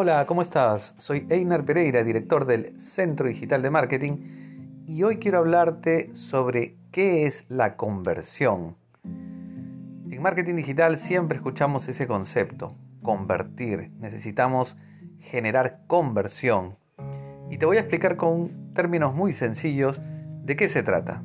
Hola, 0.00 0.26
¿cómo 0.26 0.42
estás? 0.42 0.94
Soy 0.98 1.26
Einar 1.28 1.64
Pereira, 1.64 2.04
director 2.04 2.46
del 2.46 2.80
Centro 2.80 3.26
Digital 3.26 3.62
de 3.62 3.70
Marketing, 3.70 4.84
y 4.86 5.02
hoy 5.02 5.18
quiero 5.18 5.38
hablarte 5.38 6.14
sobre 6.14 6.76
qué 6.92 7.26
es 7.26 7.46
la 7.48 7.74
conversión. 7.74 8.76
En 9.02 10.22
marketing 10.22 10.54
digital 10.54 10.98
siempre 10.98 11.38
escuchamos 11.38 11.88
ese 11.88 12.06
concepto, 12.06 12.76
convertir. 13.02 13.90
Necesitamos 13.98 14.76
generar 15.18 15.80
conversión. 15.88 16.76
Y 17.50 17.58
te 17.58 17.66
voy 17.66 17.78
a 17.78 17.80
explicar 17.80 18.16
con 18.16 18.72
términos 18.74 19.16
muy 19.16 19.32
sencillos 19.32 20.00
de 20.44 20.54
qué 20.54 20.68
se 20.68 20.84
trata. 20.84 21.24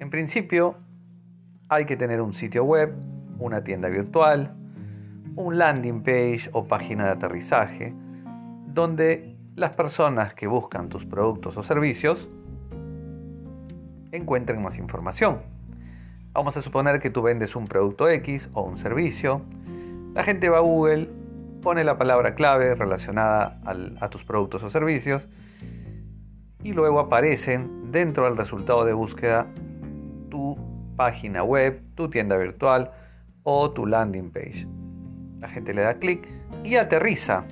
En 0.00 0.10
principio, 0.10 0.74
hay 1.68 1.84
que 1.84 1.96
tener 1.96 2.20
un 2.20 2.34
sitio 2.34 2.64
web, 2.64 2.96
una 3.38 3.62
tienda 3.62 3.88
virtual, 3.88 4.56
un 5.36 5.58
landing 5.58 6.02
page 6.02 6.48
o 6.52 6.66
página 6.66 7.04
de 7.04 7.10
aterrizaje 7.10 7.94
donde 8.66 9.36
las 9.54 9.74
personas 9.74 10.34
que 10.34 10.46
buscan 10.46 10.88
tus 10.88 11.04
productos 11.04 11.56
o 11.56 11.62
servicios 11.62 12.28
encuentren 14.12 14.62
más 14.62 14.78
información. 14.78 15.42
Vamos 16.32 16.56
a 16.56 16.62
suponer 16.62 17.00
que 17.00 17.10
tú 17.10 17.22
vendes 17.22 17.56
un 17.56 17.66
producto 17.66 18.08
X 18.08 18.50
o 18.52 18.62
un 18.62 18.78
servicio. 18.78 19.42
La 20.14 20.24
gente 20.24 20.48
va 20.48 20.58
a 20.58 20.60
Google, 20.60 21.10
pone 21.62 21.84
la 21.84 21.96
palabra 21.96 22.34
clave 22.34 22.74
relacionada 22.74 23.60
a 24.00 24.08
tus 24.10 24.24
productos 24.24 24.62
o 24.62 24.70
servicios 24.70 25.28
y 26.62 26.72
luego 26.72 26.98
aparecen 27.00 27.90
dentro 27.90 28.24
del 28.24 28.36
resultado 28.36 28.84
de 28.84 28.92
búsqueda 28.92 29.46
tu 30.30 30.56
página 30.96 31.42
web, 31.42 31.82
tu 31.94 32.10
tienda 32.10 32.36
virtual 32.36 32.90
o 33.42 33.70
tu 33.70 33.86
landing 33.86 34.30
page. 34.30 34.66
La 35.46 35.52
gente 35.52 35.74
le 35.74 35.82
da 35.82 35.94
clic 35.94 36.26
y 36.64 36.74
aterriza 36.74 37.44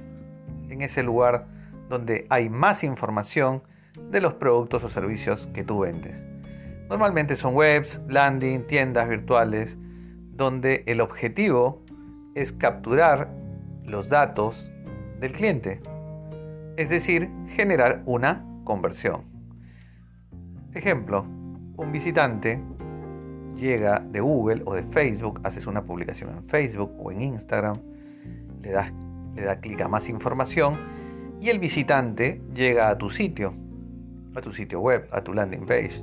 en 0.68 0.82
ese 0.82 1.04
lugar 1.04 1.46
donde 1.88 2.26
hay 2.28 2.48
más 2.48 2.82
información 2.82 3.62
de 4.10 4.20
los 4.20 4.34
productos 4.34 4.82
o 4.82 4.88
servicios 4.88 5.48
que 5.54 5.62
tú 5.62 5.78
vendes. 5.78 6.26
Normalmente 6.88 7.36
son 7.36 7.54
webs, 7.54 8.00
landing, 8.08 8.66
tiendas 8.66 9.08
virtuales, 9.08 9.78
donde 10.32 10.82
el 10.88 11.00
objetivo 11.00 11.84
es 12.34 12.52
capturar 12.52 13.30
los 13.84 14.08
datos 14.08 14.68
del 15.20 15.30
cliente, 15.30 15.80
es 16.76 16.88
decir, 16.88 17.30
generar 17.50 18.02
una 18.06 18.44
conversión. 18.64 19.22
Ejemplo, 20.72 21.22
un 21.76 21.92
visitante 21.92 22.60
llega 23.56 24.00
de 24.00 24.20
Google 24.20 24.62
o 24.64 24.74
de 24.74 24.82
Facebook, 24.82 25.40
haces 25.44 25.66
una 25.66 25.82
publicación 25.82 26.30
en 26.30 26.44
Facebook 26.44 26.92
o 26.98 27.12
en 27.12 27.22
Instagram, 27.22 27.78
le 28.62 28.70
das 28.70 28.92
le 29.34 29.42
da 29.42 29.56
clic 29.56 29.80
a 29.80 29.88
más 29.88 30.08
información 30.08 30.76
y 31.40 31.50
el 31.50 31.58
visitante 31.58 32.40
llega 32.54 32.88
a 32.88 32.98
tu 32.98 33.10
sitio, 33.10 33.54
a 34.34 34.40
tu 34.40 34.52
sitio 34.52 34.80
web, 34.80 35.08
a 35.10 35.22
tu 35.22 35.34
landing 35.34 35.66
page. 35.66 36.02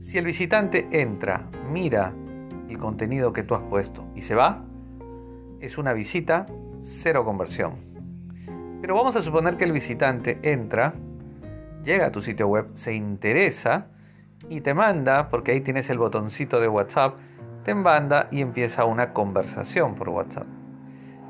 Si 0.00 0.18
el 0.18 0.24
visitante 0.24 0.88
entra, 0.92 1.46
mira 1.70 2.12
el 2.68 2.78
contenido 2.78 3.32
que 3.32 3.42
tú 3.42 3.54
has 3.54 3.62
puesto 3.62 4.04
y 4.14 4.22
se 4.22 4.34
va, 4.34 4.64
es 5.60 5.78
una 5.78 5.92
visita 5.92 6.46
cero 6.82 7.24
conversión. 7.24 7.74
Pero 8.80 8.94
vamos 8.94 9.16
a 9.16 9.22
suponer 9.22 9.56
que 9.56 9.64
el 9.64 9.72
visitante 9.72 10.38
entra, 10.42 10.94
llega 11.84 12.06
a 12.06 12.12
tu 12.12 12.22
sitio 12.22 12.48
web, 12.48 12.68
se 12.74 12.94
interesa, 12.94 13.88
y 14.48 14.60
te 14.60 14.74
manda, 14.74 15.28
porque 15.28 15.52
ahí 15.52 15.60
tienes 15.60 15.90
el 15.90 15.98
botoncito 15.98 16.60
de 16.60 16.68
WhatsApp, 16.68 17.16
te 17.64 17.74
manda 17.74 18.28
y 18.30 18.40
empieza 18.40 18.84
una 18.84 19.12
conversación 19.12 19.94
por 19.94 20.08
WhatsApp. 20.08 20.46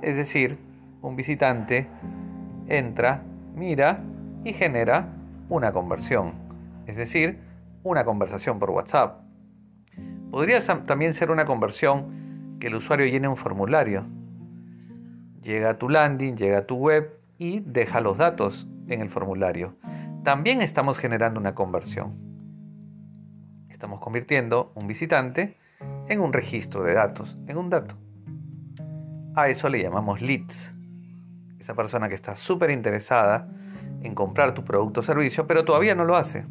Es 0.02 0.16
decir, 0.16 0.58
un 1.02 1.16
visitante 1.16 1.88
entra, 2.66 3.22
mira 3.54 4.02
y 4.44 4.52
genera 4.52 5.08
una 5.48 5.72
conversión, 5.72 6.32
es 6.86 6.96
decir, 6.96 7.40
una 7.82 8.04
conversación 8.04 8.58
por 8.58 8.70
WhatsApp. 8.70 9.20
Podría 10.30 10.60
también 10.86 11.14
ser 11.14 11.30
una 11.30 11.44
conversión 11.44 12.56
que 12.60 12.68
el 12.68 12.76
usuario 12.76 13.06
llene 13.06 13.26
un 13.26 13.36
formulario. 13.36 14.06
Llega 15.42 15.70
a 15.70 15.78
tu 15.78 15.88
landing, 15.88 16.36
llega 16.36 16.58
a 16.58 16.66
tu 16.66 16.76
web 16.76 17.18
y 17.38 17.60
deja 17.60 18.00
los 18.00 18.18
datos 18.18 18.68
en 18.86 19.00
el 19.00 19.08
formulario. 19.08 19.74
También 20.22 20.62
estamos 20.62 20.98
generando 20.98 21.40
una 21.40 21.54
conversión. 21.54 22.29
Estamos 23.80 24.00
convirtiendo 24.00 24.72
un 24.74 24.86
visitante 24.86 25.56
en 26.06 26.20
un 26.20 26.34
registro 26.34 26.82
de 26.82 26.92
datos, 26.92 27.34
en 27.46 27.56
un 27.56 27.70
dato. 27.70 27.96
A 29.34 29.48
eso 29.48 29.70
le 29.70 29.82
llamamos 29.82 30.20
leads. 30.20 30.70
Esa 31.58 31.72
persona 31.72 32.10
que 32.10 32.14
está 32.14 32.36
súper 32.36 32.68
interesada 32.72 33.48
en 34.02 34.14
comprar 34.14 34.52
tu 34.52 34.66
producto 34.66 35.00
o 35.00 35.02
servicio, 35.02 35.46
pero 35.46 35.64
todavía 35.64 35.94
no 35.94 36.04
lo 36.04 36.16
hace. 36.16 36.44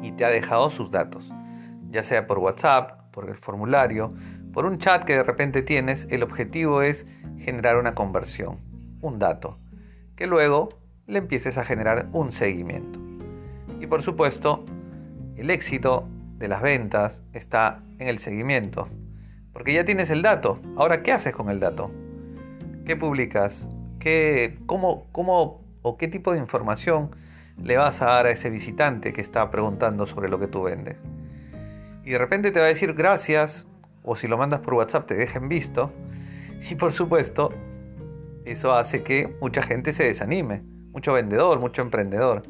Y 0.00 0.12
te 0.12 0.24
ha 0.24 0.28
dejado 0.28 0.70
sus 0.70 0.92
datos, 0.92 1.28
ya 1.88 2.04
sea 2.04 2.28
por 2.28 2.38
WhatsApp, 2.38 3.10
por 3.10 3.28
el 3.28 3.34
formulario, 3.34 4.14
por 4.52 4.66
un 4.66 4.78
chat 4.78 5.02
que 5.02 5.14
de 5.14 5.24
repente 5.24 5.60
tienes, 5.60 6.06
el 6.08 6.22
objetivo 6.22 6.82
es 6.82 7.04
generar 7.36 7.76
una 7.76 7.96
conversión, 7.96 8.58
un 9.02 9.18
dato, 9.18 9.58
que 10.14 10.28
luego 10.28 10.68
le 11.08 11.18
empieces 11.18 11.58
a 11.58 11.64
generar 11.64 12.06
un 12.12 12.30
seguimiento. 12.30 13.00
Y 13.80 13.88
por 13.88 14.02
supuesto, 14.02 14.64
el 15.36 15.50
éxito 15.50 16.08
de 16.38 16.48
las 16.48 16.62
ventas 16.62 17.22
está 17.32 17.82
en 17.98 18.08
el 18.08 18.18
seguimiento, 18.18 18.88
porque 19.52 19.72
ya 19.74 19.84
tienes 19.84 20.10
el 20.10 20.22
dato. 20.22 20.58
Ahora, 20.76 21.02
¿qué 21.02 21.12
haces 21.12 21.34
con 21.34 21.50
el 21.50 21.60
dato? 21.60 21.90
¿Qué 22.86 22.96
publicas? 22.96 23.68
¿Qué, 23.98 24.58
cómo, 24.66 25.06
cómo 25.12 25.62
o 25.82 25.96
qué 25.96 26.08
tipo 26.08 26.32
de 26.32 26.38
información 26.38 27.10
le 27.62 27.76
vas 27.76 28.00
a 28.00 28.06
dar 28.06 28.26
a 28.26 28.30
ese 28.30 28.48
visitante 28.48 29.12
que 29.12 29.20
está 29.20 29.50
preguntando 29.50 30.06
sobre 30.06 30.28
lo 30.28 30.40
que 30.40 30.46
tú 30.46 30.62
vendes? 30.62 30.96
Y 32.04 32.10
de 32.10 32.18
repente 32.18 32.50
te 32.50 32.58
va 32.58 32.64
a 32.64 32.68
decir 32.68 32.94
gracias, 32.94 33.66
o 34.02 34.16
si 34.16 34.26
lo 34.26 34.38
mandas 34.38 34.60
por 34.60 34.74
WhatsApp 34.74 35.06
te 35.06 35.14
dejen 35.14 35.48
visto. 35.48 35.92
Y 36.70 36.74
por 36.74 36.92
supuesto, 36.92 37.52
eso 38.44 38.74
hace 38.74 39.02
que 39.02 39.36
mucha 39.40 39.62
gente 39.62 39.92
se 39.92 40.04
desanime, 40.04 40.62
mucho 40.92 41.12
vendedor, 41.12 41.60
mucho 41.60 41.82
emprendedor. 41.82 42.42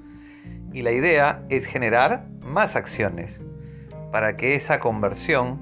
Y 0.73 0.83
la 0.83 0.93
idea 0.93 1.43
es 1.49 1.67
generar 1.67 2.27
más 2.41 2.77
acciones 2.77 3.41
para 4.13 4.37
que 4.37 4.55
esa 4.55 4.81
conversión 4.81 5.59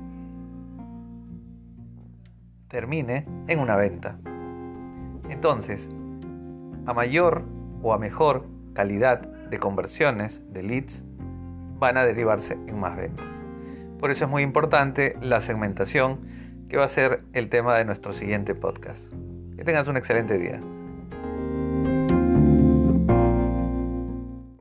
termine 2.68 3.26
en 3.46 3.58
una 3.58 3.76
venta. 3.76 4.18
Entonces, 5.28 5.88
a 6.86 6.94
mayor 6.94 7.44
o 7.82 7.92
a 7.92 7.98
mejor 7.98 8.46
calidad 8.74 9.20
de 9.20 9.58
conversiones, 9.58 10.42
de 10.52 10.62
leads, 10.62 11.04
van 11.78 11.96
a 11.96 12.04
derivarse 12.04 12.58
en 12.66 12.78
más 12.78 12.96
ventas. 12.96 13.26
Por 13.98 14.10
eso 14.10 14.24
es 14.24 14.30
muy 14.30 14.42
importante 14.42 15.16
la 15.20 15.40
segmentación, 15.40 16.20
que 16.68 16.76
va 16.76 16.84
a 16.84 16.88
ser 16.88 17.22
el 17.32 17.48
tema 17.48 17.76
de 17.76 17.84
nuestro 17.84 18.12
siguiente 18.12 18.54
podcast. 18.54 19.12
Que 19.56 19.64
tengas 19.64 19.88
un 19.88 19.96
excelente 19.96 20.38
día. 20.38 20.60